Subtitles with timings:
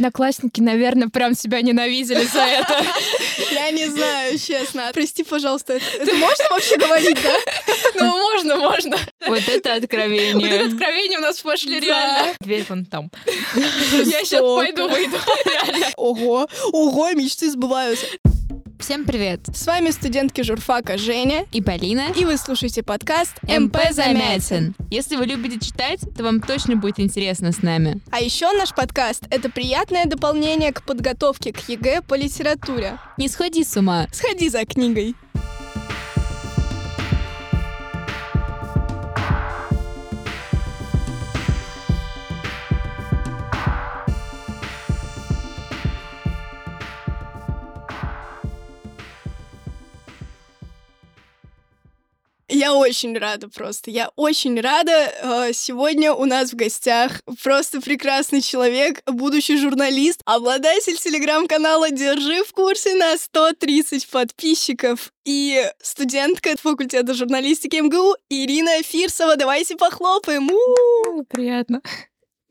[0.00, 2.84] Одноклассники, наверное, прям себя ненавидели за это.
[3.52, 4.90] Я не знаю, честно.
[4.94, 7.36] Прости, пожалуйста, это, можно вообще говорить, да?
[7.96, 8.96] Ну, можно, можно.
[9.26, 10.48] Вот это Вот откровение.
[10.50, 12.32] это откровение у нас пошли реально.
[12.38, 13.10] Дверь вон там.
[13.56, 15.16] Я сейчас пойду, выйду.
[15.96, 18.06] Ого, ого, мечты сбываются.
[18.88, 19.40] Всем привет.
[19.52, 22.06] С вами студентки журфака Женя, И Полина.
[22.16, 23.76] и вы слушаете подкаст МП.
[23.90, 24.74] Замятин.
[24.90, 28.00] Если вы любите читать, то вам точно будет интересно с нами.
[28.10, 32.98] А еще наш подкаст— это приятное дополнение к подготовке к ЕГЭ по литературе.
[33.18, 34.06] Не сходи с ума.
[34.10, 35.14] Сходи за книгой.
[52.48, 53.90] Я очень рада просто.
[53.90, 55.12] Я очень рада.
[55.22, 62.52] Э, Сегодня у нас в гостях просто прекрасный человек, будущий журналист, обладатель телеграм-канала «Держи в
[62.52, 69.36] курсе» на 130 подписчиков и студентка факультета журналистики МГУ Ирина Фирсова.
[69.36, 70.50] Давайте похлопаем.
[70.50, 71.24] У-у-у.
[71.24, 71.82] Приятно.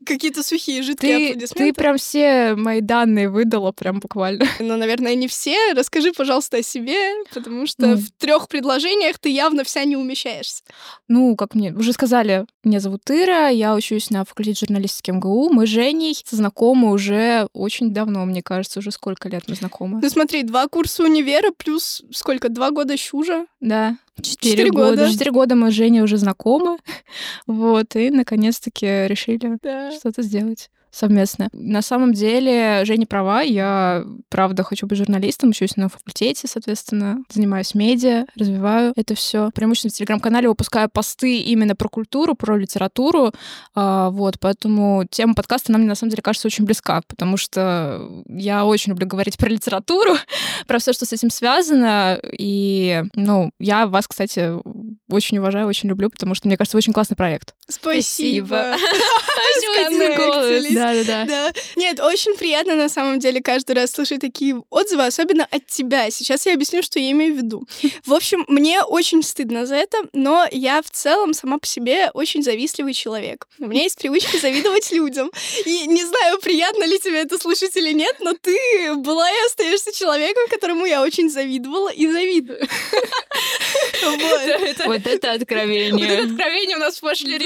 [0.06, 1.64] Какие-то сухие, жидкие Ты, аплодисменты.
[1.64, 4.44] ты прям все мои данные выдала, прям буквально.
[4.60, 5.56] Ну, наверное, не все.
[5.74, 6.96] Расскажи, пожалуйста, о себе,
[7.34, 7.96] потому что Ну.
[7.96, 10.62] в трех предложениях ты явно вся не умещаешься.
[11.08, 15.50] Ну, как мне уже сказали, меня зовут Ира, я учусь на факультете журналистики МГУ.
[15.50, 20.00] Мы с Женей знакомы уже очень давно, мне кажется, уже сколько лет мы знакомы.
[20.02, 22.48] Ну, смотри, два курса универа плюс сколько?
[22.48, 23.46] Два года щужа?
[23.60, 25.10] Да, Четыре года.
[25.10, 26.78] Четыре года мы с Женей уже знакомы.
[27.46, 29.92] Вот, и наконец-таки решили Да.
[29.92, 31.48] что-то сделать совместно.
[31.52, 37.74] На самом деле, Женя права, я правда хочу быть журналистом, учусь на факультете, соответственно, занимаюсь
[37.74, 39.50] медиа, развиваю это все.
[39.54, 43.32] Преимущественно в телеграм-канале выпускаю посты именно про культуру, про литературу,
[43.74, 48.64] а, вот, поэтому тема подкаста нам, на самом деле, кажется очень близка, потому что я
[48.64, 50.16] очень люблю говорить про литературу,
[50.66, 54.52] про все, что с этим связано, и, ну, я вас, кстати,
[55.10, 57.54] очень уважаю, очень люблю, потому что, мне кажется, очень классный проект.
[57.68, 58.74] Спасибо.
[60.16, 60.64] голос.
[60.78, 61.24] Да-да-да.
[61.24, 61.52] Да.
[61.76, 66.10] Нет, очень приятно на самом деле каждый раз слышать такие отзывы, особенно от тебя.
[66.10, 67.66] Сейчас я объясню, что я имею в виду.
[68.04, 72.42] В общем, мне очень стыдно за это, но я в целом сама по себе очень
[72.42, 73.46] завистливый человек.
[73.58, 75.30] У меня есть привычка завидовать людям.
[75.64, 79.92] И не знаю, приятно ли тебе это слышать или нет, но ты была и остаешься
[79.92, 82.60] человеком, которому я очень завидовала и завидую.
[84.02, 84.40] Вот.
[84.40, 86.22] Это Вот это откровение.
[86.22, 87.38] откровение у нас пошли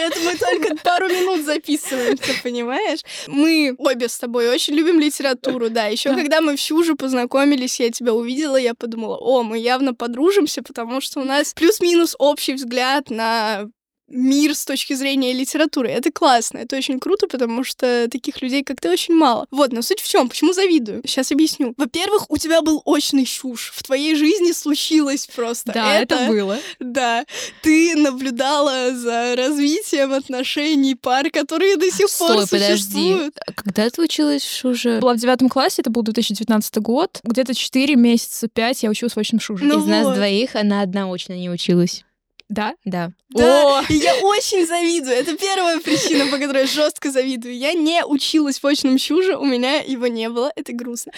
[0.00, 3.00] это мы только пару минут записываем, ты понимаешь?
[3.26, 5.86] Мы обе с тобой очень любим литературу, да.
[5.86, 6.16] Еще Да.
[6.16, 11.00] когда мы в Щуже познакомились, я тебя увидела, я подумала, о, мы явно подружимся, потому
[11.00, 13.68] что у нас плюс-минус общий взгляд на
[14.10, 15.88] мир с точки зрения литературы.
[15.88, 19.46] Это классно, это очень круто, потому что таких людей, как ты, очень мало.
[19.50, 20.28] Вот, но суть в чем?
[20.28, 21.02] Почему завидую?
[21.06, 21.74] Сейчас объясню.
[21.76, 23.72] Во-первых, у тебя был очный чушь.
[23.74, 26.58] В твоей жизни случилось просто Да, это было.
[26.80, 27.24] да,
[27.62, 32.76] ты наблюдала за развитием отношений пар, которые до сих пор Стой, подожди.
[32.76, 33.34] существуют.
[33.46, 34.98] А Когда ты училась уже?
[35.00, 37.20] Была в девятом классе, это был 2019 год.
[37.22, 39.64] Где-то 4 месяца, 5 я училась в очном шуже.
[39.64, 40.16] Ну Из нас вот.
[40.16, 42.04] двоих она одна очно не училась.
[42.50, 42.74] Да?
[42.84, 43.12] Да.
[43.28, 45.14] Да, и я очень завидую.
[45.14, 47.56] Это первая причина, по которой я жестко завидую.
[47.56, 51.12] Я не училась в очном чуже, у меня его не было, это грустно.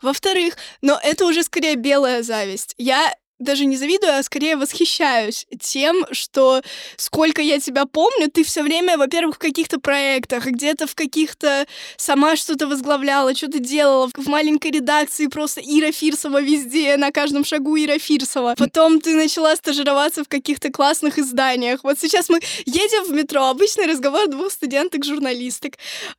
[0.00, 2.74] Во-вторых, но это уже скорее белая зависть.
[2.78, 6.62] Я даже не завидую, а скорее восхищаюсь тем, что
[6.96, 12.36] сколько я тебя помню, ты все время, во-первых, в каких-то проектах, где-то в каких-то сама
[12.36, 17.98] что-то возглавляла, что-то делала в маленькой редакции, просто Ира Фирсова везде, на каждом шагу Ира
[17.98, 18.54] Фирсова.
[18.56, 21.84] Потом ты начала стажироваться в каких-то классных изданиях.
[21.84, 25.74] Вот сейчас мы едем в метро, обычный разговор двух студенток-журналисток.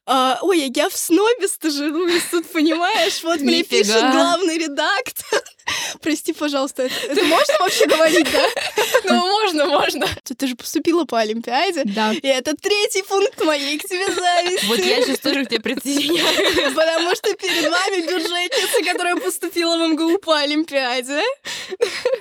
[0.06, 3.24] А, ой, я в снобе стажируюсь, тут понимаешь?
[3.24, 5.44] Вот мне пишет главный редактор.
[6.02, 8.46] Прости, пожалуйста, это, можно вообще говорить, да?
[9.10, 10.08] Ну, можно, можно.
[10.24, 11.84] Ты, же поступила по Олимпиаде.
[11.86, 12.12] Да.
[12.12, 14.66] И это третий пункт моей к тебе зависти.
[14.66, 16.74] Вот я сейчас тоже к тебе присоединяюсь.
[16.76, 21.22] Потому что перед вами бюджетница, которая поступила в МГУ по Олимпиаде.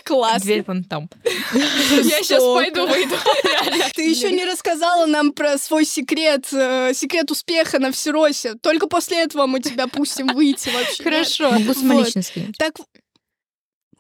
[0.05, 0.41] Классно.
[0.41, 1.09] Дверь вон там.
[1.53, 3.17] Я сейчас пойду, выйду.
[3.95, 8.55] Ты еще не рассказала нам про свой секрет, э, секрет успеха на всеросе.
[8.55, 11.03] Только после этого мы тебя пустим выйти вообще.
[11.03, 11.51] Хорошо.
[11.51, 12.57] Могу самолично скинуть.
[12.59, 12.75] Так,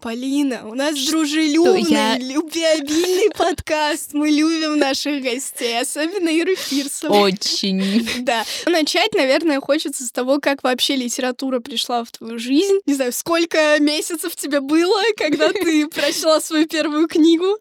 [0.00, 4.12] Полина, у нас дружелюбный, я- любвеобильный подкаст.
[4.12, 7.14] Мы любим наших гостей, особенно Иру Фирсову.
[7.14, 8.06] Очень.
[8.20, 8.44] Да.
[8.66, 12.78] Начать, наверное, хочется с того, как вообще литература пришла в твою жизнь.
[12.84, 17.56] Не знаю, сколько месяцев тебе было, когда ты прочла свою первую книгу.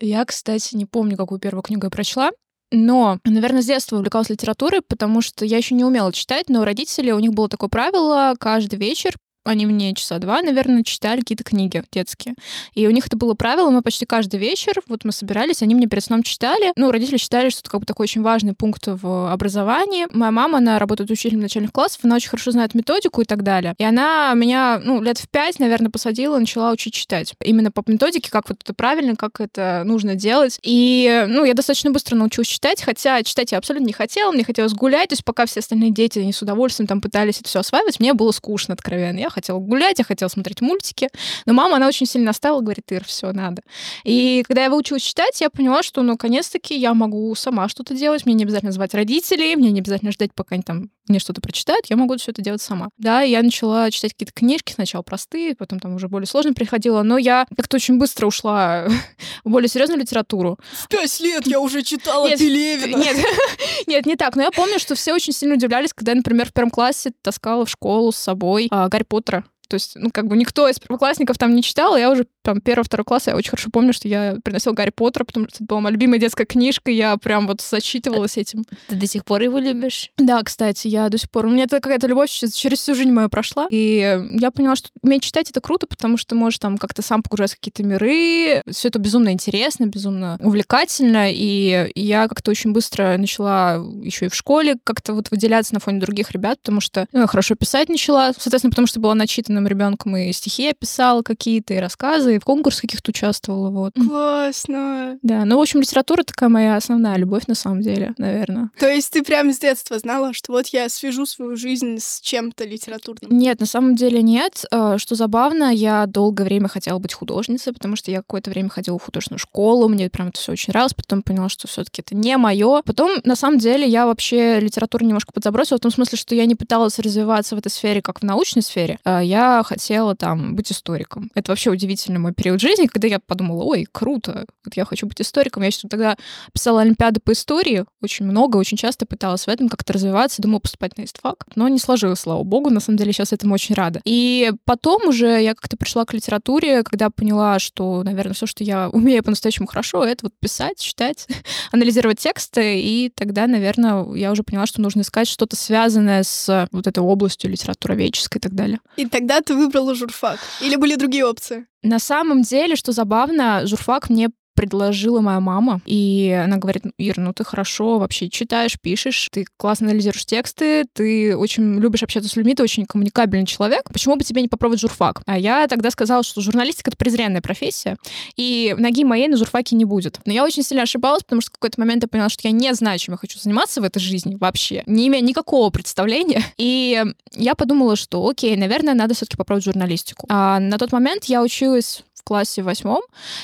[0.00, 2.30] Я, кстати, не помню, какую первую книгу я прочла.
[2.70, 6.64] Но, наверное, с детства увлекалась литературой, потому что я еще не умела читать, но у
[6.64, 9.16] родителей у них было такое правило каждый вечер
[9.50, 12.34] они мне часа два, наверное, читали какие-то книги детские.
[12.74, 15.86] И у них это было правило, мы почти каждый вечер, вот мы собирались, они мне
[15.86, 16.72] перед сном читали.
[16.76, 20.06] Ну, родители считали, что это как бы такой очень важный пункт в образовании.
[20.12, 23.74] Моя мама, она работает учителем начальных классов, она очень хорошо знает методику и так далее.
[23.78, 27.34] И она меня, ну, лет в пять, наверное, посадила, начала учить читать.
[27.44, 30.58] Именно по методике, как вот это правильно, как это нужно делать.
[30.62, 34.72] И, ну, я достаточно быстро научилась читать, хотя читать я абсолютно не хотела, мне хотелось
[34.72, 38.00] гулять, то есть пока все остальные дети, они с удовольствием там пытались это все осваивать,
[38.00, 39.18] мне было скучно, откровенно.
[39.18, 41.08] Я хотела гулять, я хотела смотреть мультики.
[41.46, 43.62] Но мама, она очень сильно настаивала, говорит, Ир, все, надо.
[44.04, 48.26] И когда я выучилась читать, я поняла, что, ну, наконец-таки я могу сама что-то делать,
[48.26, 51.86] мне не обязательно звать родителей, мне не обязательно ждать, пока они там мне что-то прочитают,
[51.86, 52.88] я могу все это делать сама.
[52.98, 57.18] Да, я начала читать какие-то книжки, сначала простые, потом там уже более сложные приходила, но
[57.18, 58.86] я как-то очень быстро ушла
[59.44, 60.58] в более серьезную литературу.
[60.72, 62.96] В пять лет я уже читала нет, Пелевина.
[62.96, 63.16] Нет,
[63.86, 64.36] нет, не так.
[64.36, 67.66] Но я помню, что все очень сильно удивлялись, когда я, например, в первом классе таскала
[67.66, 69.44] в школу с собой а, Гарри Поттера.
[69.70, 73.04] То есть, ну, как бы никто из первоклассников там не читал, я уже там первого-второго
[73.04, 75.92] класса, я очень хорошо помню, что я приносила Гарри Поттера, потому что это была моя
[75.92, 78.64] любимая детская книжка, я прям вот зачитывалась этим.
[78.88, 80.10] Ты до сих пор его любишь?
[80.18, 81.46] Да, кстати, я до сих пор.
[81.46, 85.22] У меня это какая-то любовь через всю жизнь мою прошла, и я поняла, что уметь
[85.22, 88.98] читать— это круто, потому что можешь там как-то сам погружаться в какие-то миры, все это
[88.98, 95.14] безумно интересно, безумно увлекательно, и я как-то очень быстро начала еще и в школе как-то
[95.14, 98.88] вот выделяться на фоне других ребят, потому что ну, я хорошо писать начала, соответственно, потому
[98.88, 99.14] что была
[99.60, 103.92] начитанным ребенком, и стихи я писала какие-то, и рассказы, и в конкурсах каких-то участвовала, вот.
[103.94, 105.18] Классно.
[105.22, 108.70] Да, ну, в общем, литература такая моя основная любовь, на самом деле, наверное.
[108.78, 112.64] То есть ты прямо с детства знала, что вот я свяжу свою жизнь с чем-то
[112.64, 113.36] литературным?
[113.36, 114.64] Нет, на самом деле нет.
[114.70, 118.98] А, что забавно, я долгое время хотела быть художницей, потому что я какое-то время ходила
[118.98, 122.14] в художественную школу, мне прям это все очень нравилось, потом поняла, что все таки это
[122.14, 122.82] не мое.
[122.82, 126.54] Потом, на самом деле, я вообще литературу немножко подзабросила, в том смысле, что я не
[126.54, 128.98] пыталась развиваться в этой сфере, как в научной сфере.
[129.04, 129.22] А,
[129.62, 131.30] хотела там быть историком.
[131.34, 135.20] Это вообще удивительный мой период жизни, когда я подумала, ой, круто, вот я хочу быть
[135.20, 135.62] историком.
[135.62, 136.16] Я еще тогда
[136.52, 140.96] писала олимпиады по истории, очень много, очень часто пыталась в этом как-то развиваться, думала поступать
[140.96, 144.00] на истфак, но не сложилось, слава богу, на самом деле сейчас этому очень рада.
[144.04, 148.88] И потом уже я как-то пришла к литературе, когда поняла, что, наверное, все, что я
[148.92, 151.26] умею по-настоящему хорошо, это вот писать, читать,
[151.72, 156.86] анализировать тексты, и тогда, наверное, я уже поняла, что нужно искать что-то связанное с вот
[156.86, 158.80] этой областью литературоведческой и так далее.
[158.96, 160.38] И тогда ты выбрала журфак?
[160.60, 161.66] Или были другие опции?
[161.82, 167.32] На самом деле, что забавно, журфак мне предложила моя мама, и она говорит, Ир, ну
[167.32, 172.54] ты хорошо вообще читаешь, пишешь, ты классно анализируешь тексты, ты очень любишь общаться с людьми,
[172.54, 175.22] ты очень коммуникабельный человек, почему бы тебе не попробовать журфак?
[175.24, 177.96] А я тогда сказала, что журналистика— это презренная профессия,
[178.36, 180.20] и ноги моей на журфаке не будет.
[180.26, 182.74] Но я очень сильно ошибалась, потому что в какой-то момент я поняла, что я не
[182.74, 186.42] знаю, чем я хочу заниматься в этой жизни вообще, не имея никакого представления.
[186.58, 187.02] И
[187.32, 190.26] я подумала, что окей, наверное, надо все-таки попробовать журналистику.
[190.28, 193.02] А на тот момент я училась в классе восьмом,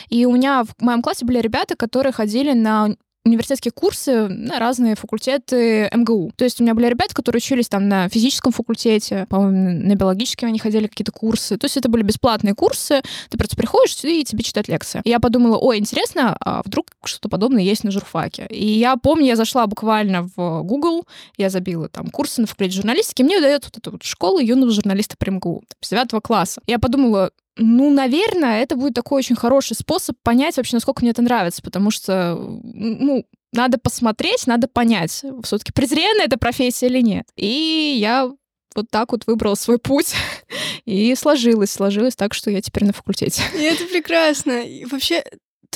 [0.08, 2.94] и у меня в моем классе были ребята, которые ходили на
[3.26, 6.32] университетские курсы на разные факультеты МГУ.
[6.36, 10.48] То есть у меня были ребята, которые учились там на физическом факультете, по-моему, на биологическом
[10.48, 11.56] они ходили какие-то курсы.
[11.56, 15.00] То есть это были бесплатные курсы, ты просто приходишь и тебе читают лекции.
[15.04, 18.46] И я подумала, ой, интересно, а вдруг что-то подобное есть на журфаке.
[18.48, 21.04] И я помню, я зашла буквально в Google,
[21.36, 25.16] я забила там курсы на факультете журналистики, мне дает вот эту вот школу юного журналиста
[25.18, 26.60] при МГУ с 9 класса.
[26.66, 31.22] Я подумала, ну, наверное, это будет такой очень хороший способ понять вообще, насколько мне это
[31.22, 37.26] нравится, потому что, ну, надо посмотреть, надо понять, все-таки презренная эта профессия или нет.
[37.36, 38.30] И я
[38.74, 40.14] вот так вот выбрала свой путь.
[40.84, 43.42] И сложилось, сложилось так, что я теперь на факультете.
[43.54, 44.62] И это прекрасно.
[44.62, 45.24] И вообще,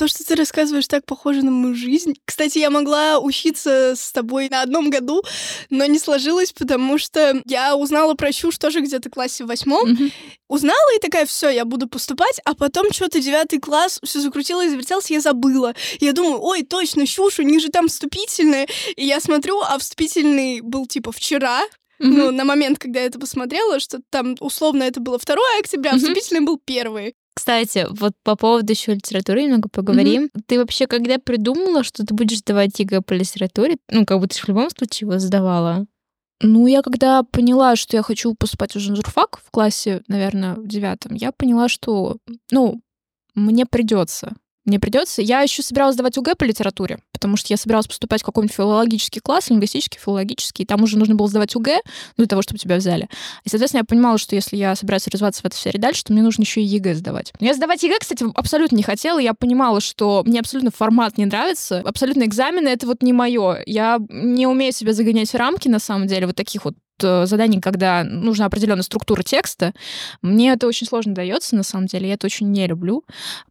[0.01, 2.15] то, что ты рассказываешь, так похоже на мою жизнь.
[2.25, 5.21] Кстати, я могла учиться с тобой на одном году,
[5.69, 9.91] но не сложилось, потому что я узнала про чушь тоже где-то в классе восьмом.
[9.91, 10.11] Mm-hmm.
[10.47, 15.11] Узнала и такая, все, я буду поступать, а потом что-то девятый класс, все закрутилось, завертелось,
[15.11, 15.75] я забыла.
[15.99, 18.65] я думаю, ой, точно, чушь, у них же там вступительные.
[18.95, 21.61] И я смотрю, а вступительный был типа вчера,
[22.01, 22.07] Mm-hmm.
[22.17, 25.93] Ну, на момент, когда я это посмотрела, что там условно это было 2 октября, а
[25.93, 25.97] mm-hmm.
[25.99, 27.13] вступительный был первый.
[27.33, 30.25] Кстати, вот по поводу еще литературы немного поговорим.
[30.25, 30.41] Mm-hmm.
[30.47, 33.77] Ты вообще когда придумала, что ты будешь сдавать ЕГЭ по литературе?
[33.89, 35.85] Ну, как бы ты в любом случае его сдавала.
[36.41, 40.67] Ну, я когда поняла, что я хочу поступать уже на журфак в классе, наверное, в
[40.67, 42.17] девятом, я поняла, что,
[42.51, 42.81] ну,
[43.35, 44.33] мне придется
[44.65, 45.21] мне придется.
[45.21, 49.21] Я еще собиралась сдавать ОГЭ по литературе, потому что я собиралась поступать в какой-нибудь филологический
[49.21, 51.69] класс, лингвистический, филологический, и там уже нужно было сдавать ОГЭ
[52.17, 53.09] для того, чтобы тебя взяли.
[53.43, 56.21] И, соответственно, я понимала, что если я собираюсь развиваться в этой сфере дальше, то мне
[56.21, 57.33] нужно еще и ЕГЭ сдавать.
[57.39, 59.19] Но я сдавать ЕГЭ, кстати, абсолютно не хотела.
[59.19, 61.79] Я понимала, что мне абсолютно формат не нравится.
[61.79, 63.63] Абсолютно экзамены— это вот не мое.
[63.65, 68.03] Я не умею себя загонять в рамки, на самом деле, вот таких вот заданий, когда
[68.03, 69.73] нужна определенная структура текста,
[70.21, 73.03] мне это очень сложно дается, на самом деле, я это очень не люблю,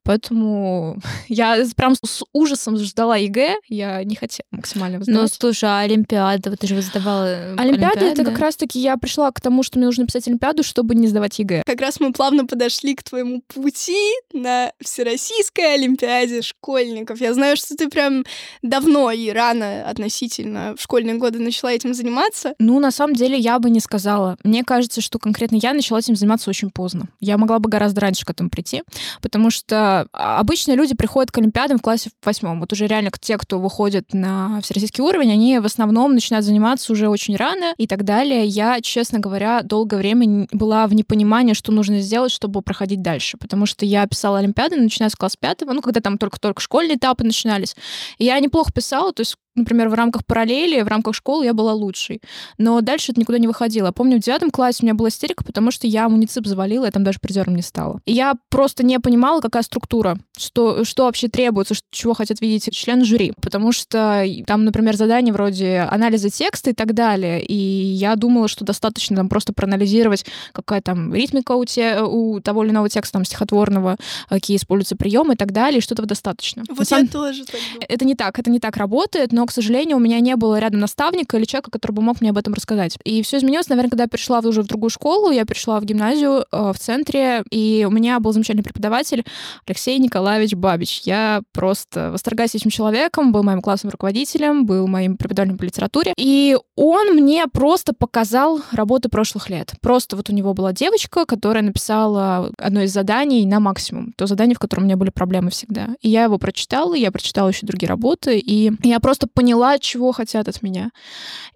[0.02, 5.22] поэтому я прям с ужасом ждала ЕГЭ, я не хотела максимально сдавать.
[5.22, 9.30] Ну, слушай, а Олимпиада, вот ты же сдавала э, Олимпиада, это как раз-таки я пришла
[9.30, 11.62] к тому, что мне нужно писать Олимпиаду, чтобы не сдавать ЕГЭ.
[11.66, 17.20] Как раз мы плавно подошли к твоему пути на Всероссийской Олимпиаде школьников.
[17.20, 18.24] Я знаю, что ты прям
[18.62, 22.54] давно и рано относительно в школьные годы начала этим заниматься.
[22.58, 24.36] Ну, на самом деле, я бы не сказала.
[24.44, 27.08] Мне кажется, что конкретно я начала этим заниматься очень поздно.
[27.20, 28.82] Я могла бы гораздо раньше к этому прийти,
[29.20, 32.60] потому что а, обычно люди приходят к Олимпиадам в классе в восьмом.
[32.60, 37.08] Вот уже реально те, кто выходит на всероссийский уровень, они в основном начинают заниматься уже
[37.08, 38.46] очень рано и так далее.
[38.46, 43.66] Я, честно говоря, долгое время была в непонимании, что нужно сделать, чтобы проходить дальше, потому
[43.66, 47.74] что я писала Олимпиады, начиная с класса пятого, ну, когда там только-только школьные этапы начинались.
[48.18, 51.72] И я неплохо писала, то есть например, в рамках параллели, в рамках школы я была
[51.72, 52.20] лучшей.
[52.58, 53.92] Но дальше это никуда не выходило.
[53.92, 57.04] Помню, в девятом классе у меня была истерика, потому что я муницип завалила, я там
[57.04, 58.00] даже призером не стала.
[58.04, 62.74] И я просто не понимала, какая структура, что, что вообще требуется, что, чего хотят видеть
[62.74, 63.32] члены жюри.
[63.40, 67.42] Потому что там, например, задания вроде анализа текста и так далее.
[67.44, 72.64] И я думала, что достаточно там просто проанализировать, какая там ритмика у, те, у того
[72.64, 73.96] или иного текста, там, стихотворного,
[74.28, 76.64] какие используются приемы и так далее, и что-то достаточно.
[76.68, 77.86] Вот я тоже так думаю.
[77.88, 80.78] Это не так, это не так работает, но к сожалению, у меня не было рядом
[80.78, 82.96] наставника или человека, который бы мог мне об этом рассказать.
[83.02, 86.44] И все изменилось, наверное, когда я пришла уже в другую школу, я пришла в гимназию
[86.52, 89.24] э, в центре, и у меня был замечательный преподаватель
[89.66, 91.00] Алексей Николаевич Бабич.
[91.02, 96.56] Я просто восторгаюсь этим человеком, был моим классным руководителем, был моим преподавателем по литературе, и
[96.76, 99.72] он мне просто показал работы прошлых лет.
[99.80, 104.54] Просто вот у него была девочка, которая написала одно из заданий на максимум, то задание,
[104.54, 105.88] в котором у меня были проблемы всегда.
[106.02, 110.48] И я его прочитала, я прочитала еще другие работы, и я просто поняла, чего хотят
[110.48, 110.90] от меня.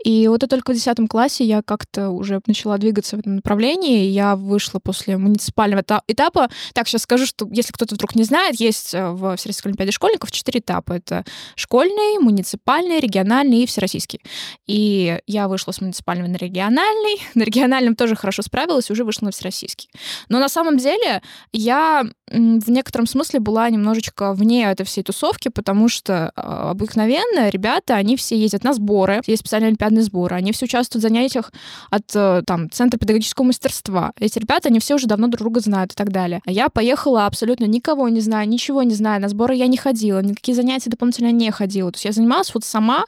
[0.04, 4.06] И вот это только в 10 классе я как-то уже начала двигаться в этом направлении.
[4.06, 6.48] Я вышла после муниципального этапа.
[6.72, 10.30] Так, сейчас скажу, что если кто-то вдруг не знает, есть э, в Всероссийской Олимпиаде школьников
[10.30, 10.92] четыре этапа.
[10.92, 11.24] Это
[11.56, 14.20] школьный, муниципальный, региональный и всероссийский.
[14.66, 17.20] И я вышла с муниципального на региональный.
[17.34, 19.90] На региональном тоже хорошо справилась, уже вышла на всероссийский.
[20.28, 25.88] Но на самом деле я в некотором смысле была немножечко вне этой всей тусовки, потому
[25.88, 30.64] что а, обыкновенно ребята, они все ездят на сборы, есть специальные олимпиадные сборы, они все
[30.64, 31.52] участвуют в занятиях
[31.90, 34.12] от э, там, Центра педагогического мастерства.
[34.18, 36.40] Эти ребята, они все уже давно друг друга знают и так далее.
[36.46, 40.20] А я поехала абсолютно никого не знаю, ничего не знаю, на сборы я не ходила,
[40.20, 41.92] никакие занятия дополнительно не ходила.
[41.92, 43.04] То есть я занималась вот сама,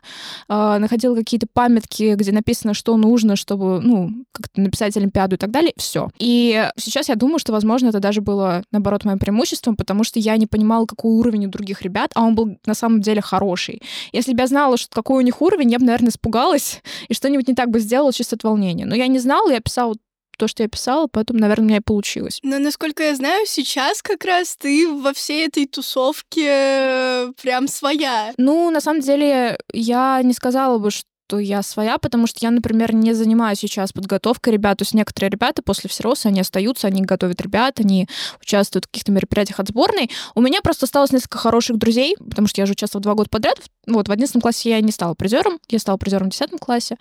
[0.49, 5.51] э, находила какие-то памятки, где написано, что нужно, чтобы, ну, как-то написать Олимпиаду и так
[5.51, 6.11] далее, все.
[6.19, 10.37] И сейчас я думаю, что, возможно, это даже было, наоборот, моим преимуществом, потому что я
[10.37, 13.83] не понимала, какой уровень у других ребят, а он был на самом деле хороший.
[14.13, 17.49] Если бы я знала, что, какой у них уровень, я бы, наверное, испугалась и что-нибудь
[17.49, 18.87] не так бы сделала чисто от волнения.
[18.87, 19.95] Но я не знала, я писала
[20.37, 22.41] то, что я писала, поэтому, наверное, у меня и получилось.
[22.43, 28.33] Но, насколько я знаю, сейчас как раз ты во всей этой тусовке э, прям своя.
[28.37, 32.51] Ну, на самом деле, я не сказала бы, что что я своя, потому что я,
[32.53, 34.79] например, не занимаюсь сейчас подготовкой ребят.
[34.79, 38.07] То есть некоторые ребята после всероса, они остаются, они готовят ребят, они
[38.41, 40.09] участвуют в каких-то мероприятиях от сборной.
[40.37, 43.59] У меня просто осталось несколько хороших друзей, потому что я же участвовала два года подряд.
[43.89, 46.97] Вот, в 11 классе я не стала призером, я стала призером в 10 классе.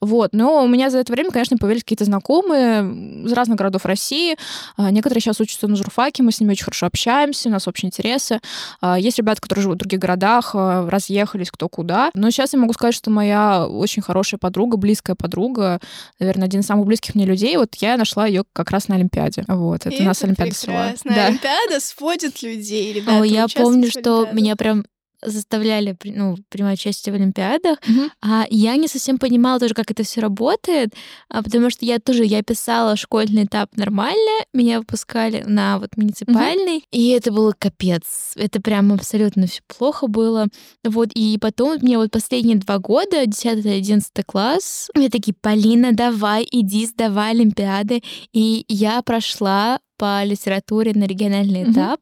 [0.00, 4.36] Вот, но у меня за это время, конечно, появились какие-то знакомые из разных городов России.
[4.76, 7.88] А, некоторые сейчас учатся на журфаке, мы с ними очень хорошо общаемся, у нас общие
[7.88, 8.40] интересы.
[8.80, 12.10] А, есть ребята, которые живут в других городах, а, разъехались кто куда.
[12.14, 15.80] Но сейчас я могу сказать, что моя очень хорошая подруга, близкая подруга,
[16.18, 17.56] наверное, один из самых близких мне людей.
[17.56, 19.44] Вот я нашла ее как раз на Олимпиаде.
[19.48, 20.94] Вот, это, это нас Олимпиада свела.
[21.04, 21.26] Да.
[21.26, 23.22] Олимпиада сводит людей, ребята.
[23.24, 24.84] Я помню, что меня прям
[25.22, 28.10] заставляли ну, принимать участие в Олимпиадах, mm-hmm.
[28.22, 30.94] а я не совсем понимала тоже, как это все работает,
[31.28, 36.78] а, потому что я тоже я писала школьный этап нормально, меня выпускали на вот муниципальный,
[36.78, 36.90] mm-hmm.
[36.90, 40.48] и это было капец, это прям абсолютно все плохо было,
[40.84, 46.86] вот и потом мне вот последние два года, 10-11 класс, мне такие, Полина, давай, иди,
[46.86, 51.72] сдавай Олимпиады, и я прошла по литературе на региональный mm-hmm.
[51.72, 52.00] этап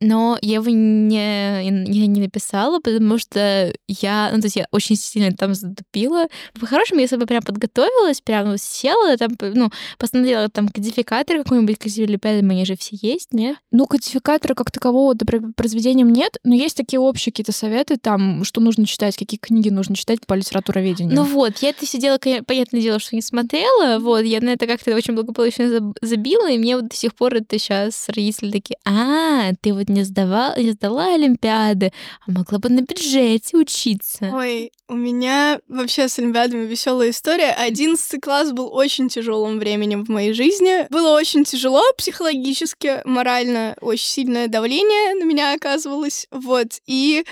[0.00, 4.96] но я его не, я не написала, потому что я, ну, то есть я очень
[4.96, 6.26] сильно там затупила.
[6.58, 12.50] По-хорошему, если бы прям подготовилась, прям села, там, ну, посмотрела там кодификатор какой-нибудь к Олимпиадам,
[12.50, 13.56] они же все есть, не?
[13.70, 15.24] Ну, кодификатора как такового до
[15.56, 19.96] произведением нет, но есть такие общие какие-то советы, там, что нужно читать, какие книги нужно
[19.96, 21.14] читать по литературоведению.
[21.14, 24.94] Ну вот, я это сидела, понятное дело, что не смотрела, вот, я на это как-то
[24.94, 29.72] очень благополучно забила, и мне вот до сих пор это сейчас родители такие, а, ты
[29.72, 31.92] вот не сдавала, не сдала Олимпиады,
[32.26, 34.30] а могла бы на бюджете учиться.
[34.32, 37.52] Ой, у меня вообще с Олимпиадами веселая история.
[37.52, 40.86] Одиннадцатый класс был очень тяжелым временем в моей жизни.
[40.90, 46.26] Было очень тяжело психологически, морально, очень сильное давление на меня оказывалось.
[46.30, 46.80] Вот.
[46.86, 47.24] И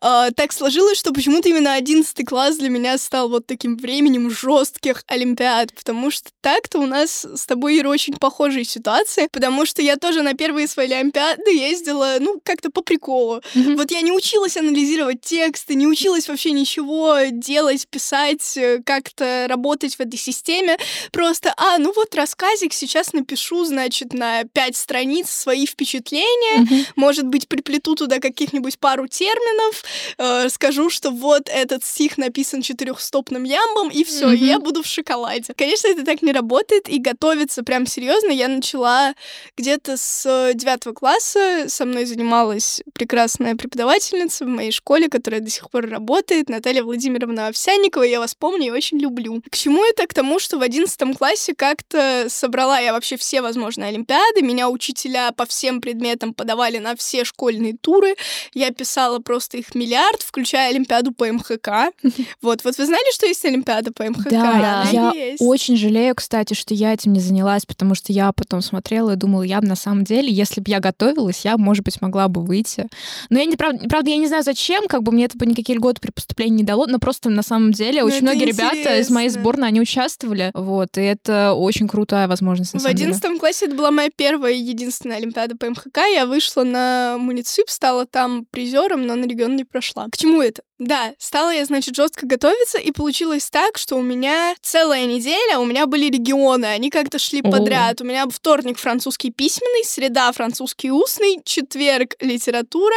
[0.00, 5.02] э, так сложилось, что почему-то именно одиннадцатый класс для меня стал вот таким временем жестких
[5.08, 9.96] Олимпиад, потому что так-то у нас с тобой, Ира, очень похожие ситуации, потому что я
[9.96, 13.40] тоже на первые свои Олимпиады ездила, ну, как-то по приколу.
[13.54, 13.76] Mm-hmm.
[13.76, 16.99] Вот я не училась анализировать тексты, не училась вообще ничего
[17.30, 20.76] делать, писать, э, как-то работать в этой системе.
[21.12, 26.86] Просто, а, ну вот рассказик сейчас напишу, значит, на пять страниц свои впечатления, mm-hmm.
[26.96, 29.84] может быть, приплету туда каких-нибудь пару терминов,
[30.18, 34.46] э, скажу, что вот этот стих написан четырехстопным ямбом, и все, mm-hmm.
[34.46, 35.52] я буду в шоколаде.
[35.56, 39.14] Конечно, это так не работает, и готовиться прям серьезно я начала
[39.56, 41.66] где-то с девятого класса.
[41.68, 47.46] Со мной занималась прекрасная преподавательница в моей школе, которая до сих пор работает, Наталья Владимировна
[47.46, 48.02] Овсянникова.
[48.02, 49.40] Я вас помню и очень люблю.
[49.48, 50.08] К чему это?
[50.08, 54.42] К тому, что в одиннадцатом классе как-то собрала я вообще все возможные олимпиады.
[54.42, 58.16] Меня учителя по всем предметам подавали на все школьные туры.
[58.54, 61.92] Я писала просто их миллиард, включая олимпиаду по МХК.
[62.42, 64.30] Вот, вот вы знали, что есть олимпиада по МХК?
[64.30, 69.12] Да, я очень жалею, кстати, что я этим не занялась, потому что я потом смотрела
[69.12, 72.28] и думала, я бы на самом деле, если бы я готовилась, я, может быть, могла
[72.28, 72.88] бы выйти.
[73.28, 75.76] Но я не, правда, правда, я не знаю, зачем, как бы мне это бы никакие
[75.76, 78.70] льготы при поступлении не дало, но просто на самом деле но ну, очень многие интересно.
[78.72, 82.74] ребята из моей сборной, они участвовали, вот, и это очень крутая возможность.
[82.74, 87.16] В одиннадцатом классе это была моя первая и единственная Олимпиада по МХК, я вышла на
[87.18, 90.06] муницип, стала там призером, но на регион не прошла.
[90.10, 90.62] К чему это?
[90.80, 95.66] Да, стала я, значит, жестко готовиться, и получилось так, что у меня целая неделя, у
[95.66, 97.50] меня были регионы, они как-то шли О.
[97.50, 98.00] подряд.
[98.00, 102.96] У меня вторник французский письменный, среда французский устный, четверг литература,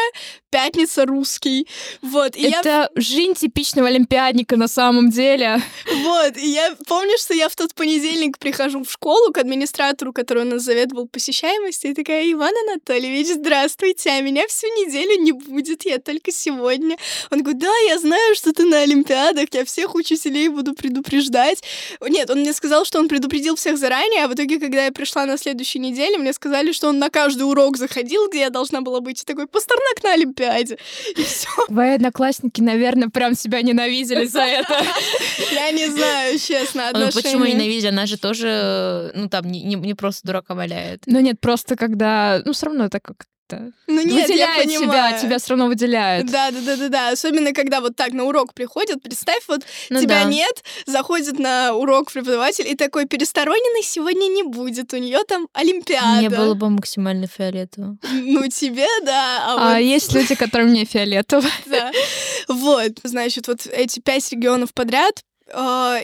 [0.49, 1.67] пятница русский.
[2.01, 2.37] Вот.
[2.37, 2.89] И Это я...
[2.95, 5.61] жизнь типичного олимпиадника на самом деле.
[6.03, 6.37] Вот.
[6.37, 10.45] И я помню, что я в тот понедельник прихожу в школу к администратору, который у
[10.45, 15.99] нас заведовал посещаемости, и такая, Иван Анатольевич, здравствуйте, а меня всю неделю не будет, я
[15.99, 16.97] только сегодня.
[17.31, 21.63] Он говорит, да, я знаю, что ты на Олимпиадах, я всех учителей буду предупреждать.
[22.01, 25.25] Нет, он мне сказал, что он предупредил всех заранее, а в итоге, когда я пришла
[25.25, 28.99] на следующей неделе, мне сказали, что он на каждый урок заходил, где я должна была
[28.99, 30.77] быть, и такой, Пастернак на Олимпиаде.
[31.15, 31.47] И все.
[31.67, 34.83] Твои одноклассники, наверное, прям себя ненавидели за это.
[35.51, 37.11] Я не знаю, честно, отношения.
[37.15, 37.91] Ну, почему ненавидят?
[37.91, 41.03] Она же тоже, ну, там, не, не просто дурака валяет.
[41.05, 45.19] Ну, нет, просто когда, ну, все равно так как как-то ну, нет, выделяет я тебя,
[45.19, 46.27] тебя все равно выделяют.
[46.27, 47.09] Да, да, да, да, да.
[47.09, 50.29] Особенно когда вот так на урок приходят, представь, вот ну, тебя да.
[50.29, 56.19] нет, заходит на урок преподаватель и такой перестороненный сегодня не будет, у нее там Олимпиада.
[56.19, 57.97] Мне было бы максимально фиолетово.
[58.11, 59.43] Ну тебе, да.
[59.45, 59.79] А, а вот...
[59.79, 61.43] есть люди, которым не фиолетово.
[61.65, 61.91] Да.
[62.47, 65.23] Вот, значит, вот эти пять регионов подряд,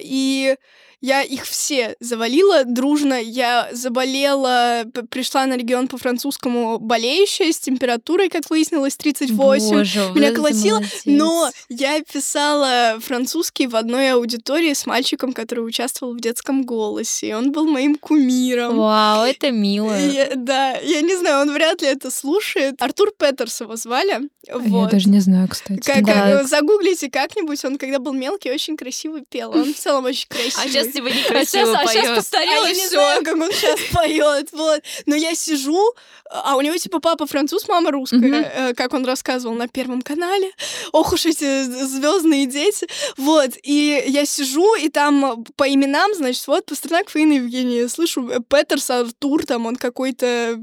[0.02, 0.56] и
[1.02, 3.22] я их все завалила дружно.
[3.22, 9.36] Я заболела, пришла на регион по французскому болеющая с температурой, как выяснилось, 38.
[9.36, 10.82] Боже, Меня колотило.
[11.06, 17.30] Но я писала французский в одной аудитории с мальчиком, который участвовал в детском голосе.
[17.30, 18.78] И он был моим кумиром.
[18.78, 19.98] Вау, это мило.
[19.98, 22.82] Я, да, я не знаю, он вряд ли это слушает.
[22.82, 24.30] Артур Петерс его звали.
[24.52, 24.86] Вот.
[24.86, 25.80] Я даже не знаю, кстати.
[25.80, 26.44] Как, да.
[26.44, 27.64] Загуглите как-нибудь.
[27.64, 29.52] Он, когда был мелкий, очень красиво пел.
[29.52, 30.66] Он в целом очень красивый.
[30.66, 31.88] А сейчас типа некрасиво а сейчас, поет.
[31.88, 34.49] А сейчас постарел, а я не знаю, как он сейчас поет.
[34.52, 34.82] Вот.
[35.06, 35.93] Но я сижу,
[36.30, 38.73] а у него типа папа француз, мама русская, mm-hmm.
[38.75, 40.52] как он рассказывал на Первом канале.
[40.91, 42.88] Ох уж эти звездные дети.
[43.17, 43.52] Вот.
[43.63, 47.88] И я сижу, и там по именам, значит, вот Пастернак, Фаина Евгения.
[47.88, 50.58] Слышу, э, Петерс, Артур, там он какой-то э,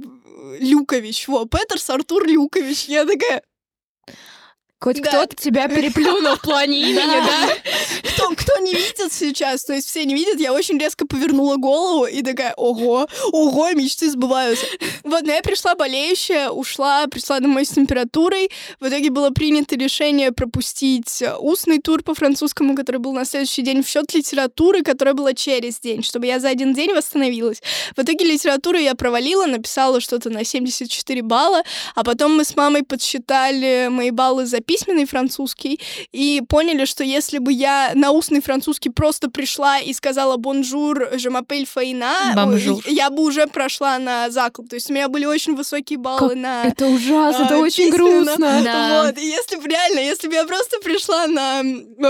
[0.60, 1.28] Люкович.
[1.28, 2.84] Во, Петерс, Артур Люкович.
[2.84, 3.42] Я такая,
[4.86, 7.48] Хоть кто-то тебя переплюнул в плане имени, да?
[8.08, 12.06] Кто, кто не видит сейчас, то есть все не видят, я очень резко повернула голову
[12.06, 14.64] и такая, ого, ого, мечты сбываются.
[15.02, 18.48] Вот, но я пришла болеющая, ушла, пришла домой с температурой.
[18.78, 23.82] В итоге было принято решение пропустить устный тур по французскому, который был на следующий день,
[23.82, 27.60] в счет литературы, которая была через день, чтобы я за один день восстановилась.
[27.96, 31.62] В итоге литературу я провалила, написала что-то на 74 балла,
[31.96, 35.80] а потом мы с мамой подсчитали мои баллы за письменный французский
[36.12, 41.30] и поняли, что если бы я на устный французский просто пришла и сказала «bonjour, je
[41.30, 42.34] m'appelle Фаина»,
[42.86, 44.68] я бы уже прошла на заключ.
[44.68, 46.64] То есть у меня были очень высокие баллы Как на...
[46.64, 48.24] Это ужасно, это а, очень письменно.
[48.24, 48.62] грустно.
[48.66, 49.04] Да.
[49.04, 51.62] Вот, и если бы реально, если бы я просто пришла на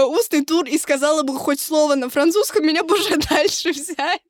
[0.07, 4.21] устный тур и сказала бы хоть слово на французском, меня бы уже дальше взяли.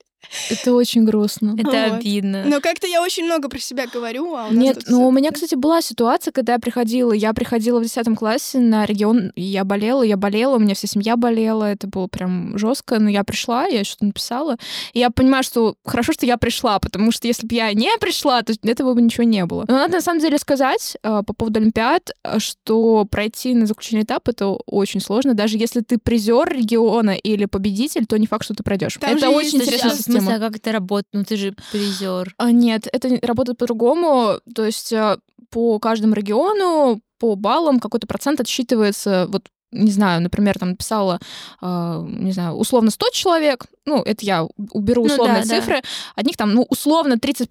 [0.50, 1.54] Это очень грустно.
[1.58, 2.00] Это Вот.
[2.00, 2.44] обидно.
[2.46, 5.30] Но как-то я очень много про себя говорю, а у нас Нет, ну у меня,
[5.30, 9.64] кстати, была ситуация, когда я приходила, я приходила в 10 классе на регион, и я
[9.64, 13.66] болела, я болела, у меня вся семья болела, это было прям жестко, но я пришла,
[13.66, 14.56] я что-то написала,
[14.92, 18.42] и я понимаю, что хорошо, что я пришла, потому что если бы я не пришла,
[18.42, 19.64] то этого бы ничего не было.
[19.68, 24.28] Но надо на самом деле сказать э, по поводу Олимпиад, что пройти на заключительный этап
[24.28, 28.62] это очень сложно, даже если ты призер региона или победитель, то не факт, что ты
[28.62, 28.98] пройдешь.
[29.00, 30.46] Это же очень есть сейчас в смысле, система.
[30.46, 31.08] а как это работает?
[31.12, 32.34] Ну ты же призер.
[32.38, 34.40] А, Нет, это работает по-другому.
[34.54, 35.18] То есть э,
[35.50, 39.48] по каждому региону, по баллам какой-то процент отсчитывается вот
[39.84, 41.20] не знаю, например, там написала,
[41.62, 45.60] э, не знаю, условно 100 человек, ну, это я уберу Ну условные да, да.
[45.60, 45.82] цифры,
[46.14, 47.46] от них там, ну, условно 30%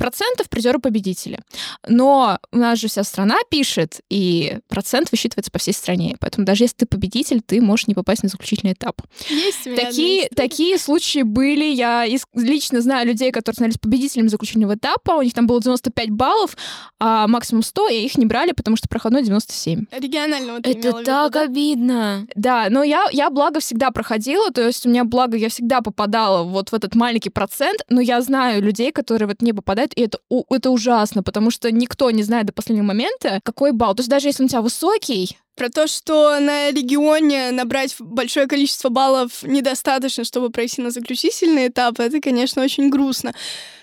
[0.49, 1.39] призеры-победители.
[1.87, 6.17] Но у нас же вся страна пишет, и процент высчитывается по всей стране.
[6.19, 9.01] Поэтому даже если ты победитель, ты можешь не попасть на заключительный этап.
[9.29, 11.65] Есть Такие, такие случаи были.
[11.65, 15.11] Я ис- лично знаю людей, которые становились победителями заключительного этапа.
[15.11, 16.57] У них там было 95 баллов,
[16.99, 19.85] а максимум 100, и их не брали, потому что проходной 97.
[19.91, 21.41] Регионального Это виду, так да?
[21.43, 22.14] обидно.
[22.35, 26.43] Да, но я, я благо всегда проходила, то есть у меня благо я всегда попадала
[26.43, 30.19] вот в этот маленький процент, но я знаю людей, которые вот не попадают, и это,
[30.29, 33.95] у- это ужасно, потому что никто не знает до последнего момента, какой балл.
[33.95, 38.45] То есть даже если он у тебя высокий, Про то, что на регионе набрать большое
[38.45, 43.33] количество баллов недостаточно, чтобы пройти на заключительный этап, это, конечно, очень грустно.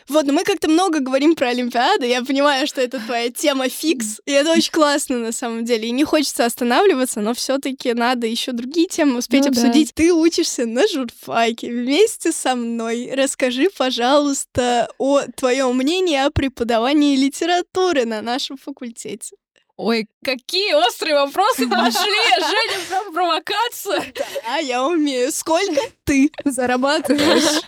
[0.08, 2.06] Вот, но мы как-то много говорим про Олимпиады.
[2.06, 5.88] Я понимаю, что это твоя тема фикс, и это очень классно на самом деле.
[5.88, 9.60] И не хочется останавливаться, но все-таки надо еще другие темы успеть Ну да.
[9.62, 9.94] обсудить.
[9.94, 13.10] Ты учишься на журфаке вместе со мной.
[13.14, 19.36] Расскажи, пожалуйста, о твоем мнении о преподавании литературы на нашем факультете.
[19.76, 21.92] Ой, какие острые вопросы пошли!
[21.92, 24.12] Женя, прям провокация!
[24.54, 25.32] А я умею.
[25.32, 27.62] Сколько ты зарабатываешь?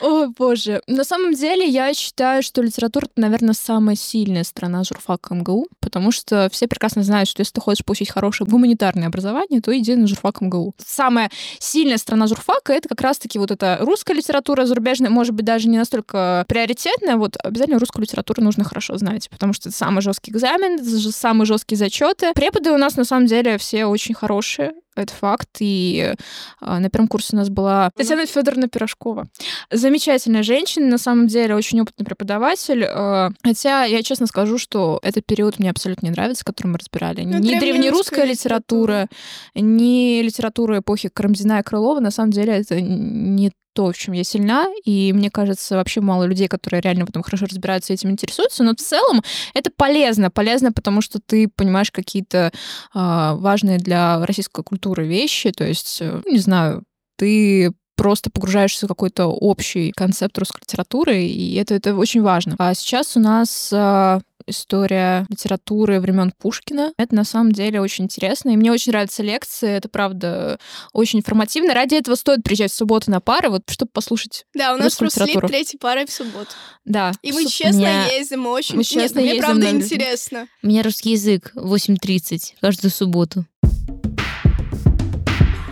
[0.00, 0.82] О, боже.
[0.86, 6.10] На самом деле, я считаю, что литература— это, наверное, самая сильная страна журфака МГУ, потому
[6.10, 10.06] что все прекрасно знают, что если ты хочешь получить хорошее гуманитарное образование, то иди на
[10.06, 10.74] журфак МГУ.
[10.84, 15.68] Самая сильная страна журфака— это как раз-таки вот эта русская литература, зарубежная, может быть, даже
[15.68, 20.30] не настолько приоритетная, вот обязательно русскую литературу нужно хорошо знать, потому что это самый жесткий
[20.30, 22.32] экзамен, самые жесткие зачеты.
[22.34, 26.14] Преподы у нас, на самом деле, все очень хорошие, это факт, и
[26.60, 29.28] а, на первом курсе у нас была Татьяна Федоровна Пирожкова.
[29.70, 32.84] Замечательная женщина, на самом деле, очень опытный преподаватель.
[32.84, 37.22] э, Хотя я честно скажу, что этот период мне абсолютно не нравится, который мы разбирали.
[37.22, 39.08] Ну, ни древнерусская древнерусская литература,
[39.54, 44.24] ни литература эпохи Карамзина и Крылова, на самом деле, это не то, в чем я
[44.24, 48.10] сильна, и мне кажется, вообще мало людей, которые реально в этом хорошо разбираются и этим
[48.10, 49.22] интересуются, но в целом
[49.54, 52.52] это полезно, полезно, потому что ты понимаешь какие-то
[52.92, 56.84] а, важные для российской культуры вещи, то есть, э, не знаю,
[57.16, 62.54] ты просто погружаешься в какой-то общий концепт русской литературы, и это, это очень важно.
[62.58, 66.94] А сейчас у нас а, история литературы времен Пушкина.
[66.96, 70.58] Это на самом деле очень интересно, и мне очень нравятся лекции, это правда
[70.94, 71.74] очень информативно.
[71.74, 74.46] Ради этого стоит приезжать в субботу на пары, вот чтобы послушать.
[74.54, 75.48] Да, у нас Русскую просто слит литературу.
[75.52, 76.50] третьей парой в субботу.
[76.86, 77.12] Да.
[77.20, 78.76] И мы Суп- честно меня- ездим, мы очень...
[78.76, 80.48] мы Нет, честно мне ездим правда на- интересно.
[80.62, 83.44] У меня русский язык 8.30 каждую субботу.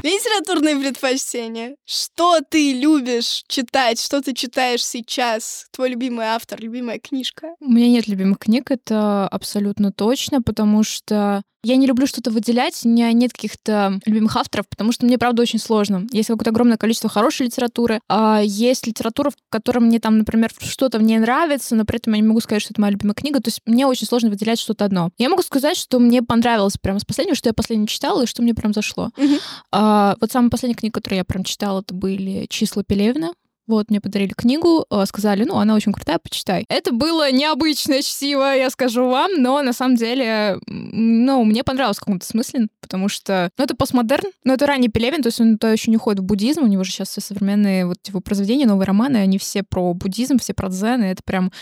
[0.08, 1.76] Литературные предпочтения.
[1.84, 4.00] Что ты любишь читать?
[4.00, 5.66] Что ты читаешь сейчас?
[5.70, 7.48] Твой любимый автор, любимая книжка?
[7.60, 12.80] У меня нет любимых книг, это абсолютно точно, потому что я не люблю что-то выделять,
[12.84, 16.06] у меня нет каких-то любимых авторов, потому что мне, правда, очень сложно.
[16.12, 20.98] Есть какое-то огромное количество хорошей литературы, а есть литература, в которой мне там, например, что-то
[20.98, 23.48] мне нравится, но при этом я не могу сказать, что это моя любимая книга, то
[23.48, 25.10] есть мне очень сложно выделять что-то одно.
[25.18, 28.42] Я могу сказать, что мне понравилось прямо с последнего, что я последнее читала и что
[28.42, 29.10] мне прям зашло.
[29.16, 29.38] Мгм.
[29.72, 33.32] А, вот самая последняя книга, которую я прям читала, это были «Числа Пелевина».
[33.68, 36.64] Вот, мне подарили книгу, э, сказали, ну, она очень крутая, почитай.
[36.70, 42.00] Это было необычное чтиво, я скажу вам, но на самом деле, ну, мне понравилось в
[42.00, 45.70] каком-то смысле, потому что, ну, это постмодерн, но это ранний Пелевин, то есть он то
[45.70, 48.86] еще не ходит в буддизм, у него же сейчас все современные вот его произведения, новые
[48.86, 51.52] романы, они все про буддизм, все про дзен, и это прям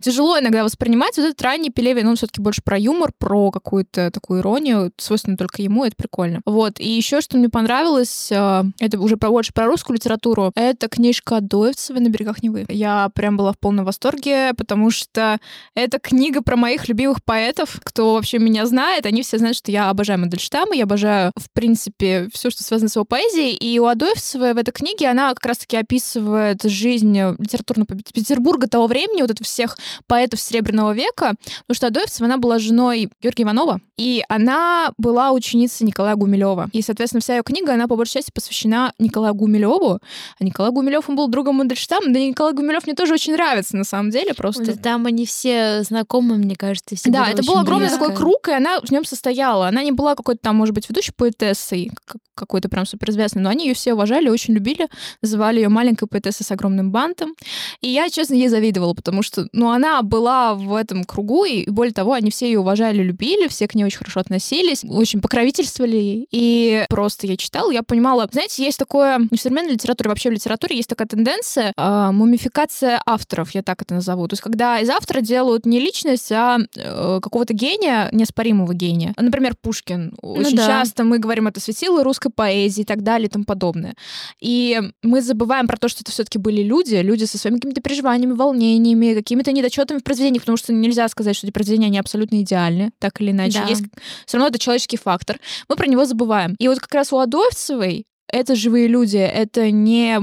[0.00, 1.18] тяжело иногда воспринимать.
[1.18, 5.60] Вот этот ранний Пелевин, он все-таки больше про юмор, про какую-то такую иронию, свойственно только
[5.60, 6.40] ему, это прикольно.
[6.46, 11.42] Вот, и еще что мне понравилось, э, это уже больше про русскую литературу, это книжка
[11.50, 12.64] Доевцевой «На берегах Невы».
[12.68, 15.38] Я прям была в полном восторге, потому что
[15.74, 17.80] это книга про моих любимых поэтов.
[17.82, 22.28] Кто вообще меня знает, они все знают, что я обожаю Мандельштама, я обожаю, в принципе,
[22.32, 23.56] все, что связано с его поэзией.
[23.56, 29.22] И у Адоевцевой в этой книге она как раз-таки описывает жизнь литературного Петербурга того времени,
[29.22, 31.34] вот это всех поэтов Серебряного века,
[31.66, 36.70] потому что Адоевцева, она была женой Георгия Иванова, и она была ученицей Николая Гумилева.
[36.72, 39.98] И, соответственно, вся ее книга, она по большей части посвящена Николаю Гумилеву.
[40.38, 42.12] А Николай Гумилев, он был другом Мандельштама.
[42.12, 44.64] Да Николай Гумилев мне тоже очень нравится, на самом деле, просто.
[44.64, 46.96] Да, там они все знакомы, мне кажется.
[46.96, 48.04] Все да, это был огромный близко.
[48.04, 49.68] такой круг, и она в нем состояла.
[49.68, 51.90] Она не была какой-то там, может быть, ведущей поэтессой,
[52.34, 54.88] какой-то прям суперизвестной, но они ее все уважали, очень любили,
[55.22, 57.34] называли ее маленькой поэтессой с огромным бантом.
[57.80, 61.92] И я, честно, ей завидовала, потому что, ну, она была в этом кругу, и более
[61.92, 66.28] того, они все ее уважали, любили, все к ней очень хорошо относились, очень покровительствовали ей.
[66.30, 70.32] И просто я читала, я понимала, знаете, есть такое, не в современной литературе, вообще в
[70.32, 71.29] литературе есть такая тенденция,
[71.76, 74.26] э, мумификация авторов, я так это назову.
[74.28, 79.14] То есть когда из автора делают не личность, а э, какого-то гения, неоспоримого гения.
[79.16, 80.14] Например, Пушкин.
[80.22, 80.66] Ну, очень да.
[80.66, 83.94] часто мы говорим, это светило русской поэзии и так далее и тому подобное.
[84.40, 88.32] И мы забываем про то, что это все-таки были люди, люди со своими какими-то переживаниями,
[88.32, 92.92] волнениями, какими-то недочетами в произведениях, потому что нельзя сказать, что эти произведения, они абсолютно идеальны,
[92.98, 93.60] так или иначе.
[93.60, 93.66] Да.
[93.68, 93.84] Есть
[94.26, 95.38] все равно это человеческий фактор.
[95.68, 96.54] Мы про него забываем.
[96.58, 100.18] И вот как раз у Адоевцевой это живые люди, это не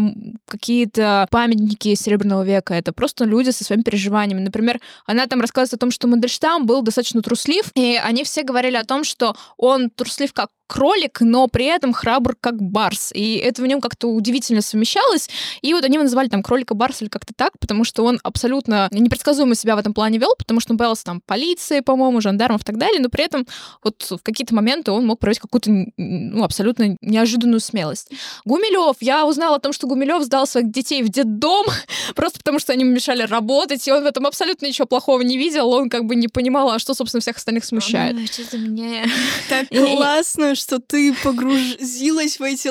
[0.48, 4.42] какие-то памятники Серебряного века, это просто люди со своими переживаниями.
[4.42, 8.76] Например, она там рассказывает о том, что Мандельштам был достаточно труслив, и они все говорили
[8.76, 13.12] о том, что он труслив как кролик, но при этом храбр как барс.
[13.14, 15.30] И это в нем как-то удивительно совмещалось.
[15.62, 18.90] И вот они его называли там кролика барс или как-то так, потому что он абсолютно
[18.92, 22.66] непредсказуемо себя в этом плане вел, потому что он боялся там полиции, по-моему, жандармов и
[22.66, 23.48] так далее, но при этом
[23.84, 28.12] вот в какие-то моменты он мог проявить какую-то ну, абсолютно неожиданную смелость.
[28.46, 31.66] Гумилев, я узнала о том, что Гумилев сдал своих детей в детдом,
[32.16, 35.38] просто потому что они ему мешали работать, и он в этом абсолютно ничего плохого не
[35.38, 38.16] видел, он как бы не понимал, а что, собственно, всех остальных смущает.
[38.16, 39.06] Ой, что-то мне...
[39.50, 42.68] Так классно, что ты погрузилась в эти,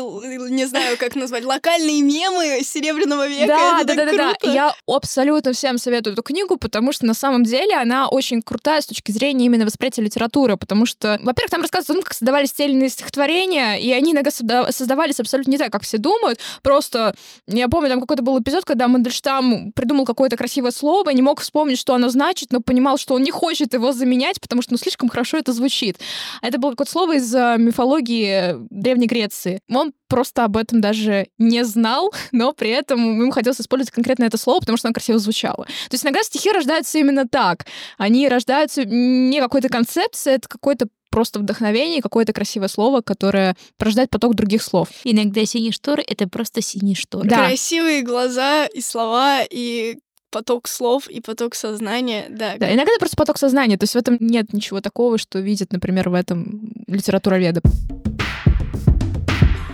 [0.51, 3.47] не знаю, как назвать, локальные мемы Серебряного века.
[3.47, 4.53] Да, да, да, да, да.
[4.53, 8.87] Я абсолютно всем советую эту книгу, потому что на самом деле она очень крутая с
[8.87, 12.67] точки зрения именно восприятия литературы, потому что, во-первых, там рассказывается о том, как создавались те
[12.89, 16.41] стихотворения, и они иногда создавались абсолютно не так, как все думают.
[16.63, 17.15] Просто,
[17.47, 21.79] я помню, там какой-то был эпизод, когда Мандельштам придумал какое-то красивое слово, не мог вспомнить,
[21.79, 25.09] что оно значит, но понимал, что он не хочет его заменять, потому что ну, слишком
[25.09, 25.99] хорошо это звучит.
[26.43, 29.61] Это было какое-то слово из э, мифологии Древней Греции.
[29.71, 34.39] Он просто об этом даже не знал, но при этом ему хотелось использовать конкретно это
[34.39, 35.65] слово, потому что оно красиво звучало.
[35.65, 37.67] То есть иногда стихи рождаются именно так.
[37.99, 44.35] Они рождаются не какой-то концепцией, это какой-то просто вдохновение, какое-то красивое слово, которое порождает поток
[44.35, 44.89] других слов.
[45.05, 47.29] Иногда синие шторы— это просто синие шторы.
[47.29, 47.47] Да.
[47.47, 49.97] Красивые глаза и слова, и
[50.31, 52.57] поток слов и поток сознания, да.
[52.59, 55.73] Да, иногда это просто поток сознания, то есть в этом нет ничего такого, что видят,
[55.73, 57.61] например, в этом литературоведы.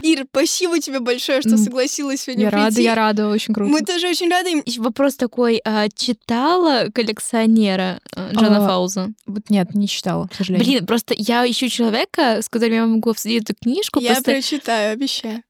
[0.02, 2.64] Ир, спасибо тебе большое, что согласилась сегодня Я прийти.
[2.64, 3.70] рада, я рада, очень круто.
[3.70, 4.62] Мы тоже очень рады.
[4.78, 9.12] Вопрос такой, а, читала коллекционера э, Джона а, Фауза?
[9.26, 10.66] Вот нет, не читала, к сожалению.
[10.66, 14.00] Блин, просто я ищу человека, с которым я могу обсудить эту книжку.
[14.00, 14.32] Я просто...
[14.32, 15.42] прочитаю, обещаю.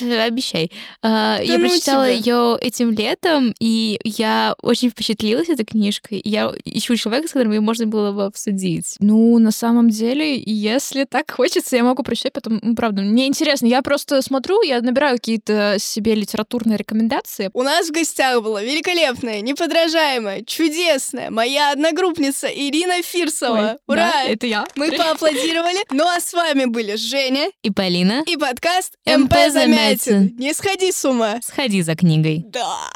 [0.00, 0.70] Обещай.
[1.02, 6.20] Uh, я ну прочитала ее этим летом, и я очень впечатлилась этой книжкой.
[6.24, 8.96] Я ищу человека, с которым ее можно было бы обсудить.
[9.00, 12.60] Ну, на самом деле, если так хочется, я могу прочитать потом.
[12.62, 13.66] Ну, правда, мне интересно.
[13.66, 17.50] Я просто смотрю, я набираю какие-то себе литературные рекомендации.
[17.52, 23.78] У нас в гостях была великолепная, неподражаемая, чудесная моя одногруппница Ирина Фирсова.
[23.86, 24.12] Ой, Ура!
[24.12, 24.66] Да, это я.
[24.76, 25.78] Мы поаплодировали.
[25.90, 29.34] Ну а с вами были Женя и Полина и подкаст МП
[29.80, 30.34] Замятин.
[30.38, 31.40] Не сходи с ума.
[31.42, 32.44] Сходи за книгой.
[32.48, 32.90] Да.